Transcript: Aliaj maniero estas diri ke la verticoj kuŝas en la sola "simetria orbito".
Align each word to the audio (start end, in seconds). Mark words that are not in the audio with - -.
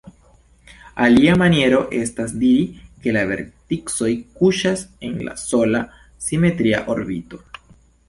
Aliaj 1.07 1.35
maniero 1.41 1.81
estas 1.97 2.33
diri 2.45 2.65
ke 3.05 3.15
la 3.19 3.23
verticoj 3.33 4.11
kuŝas 4.41 4.85
en 5.11 5.23
la 5.29 5.39
sola 5.47 5.87
"simetria 6.31 6.85
orbito". 6.97 7.47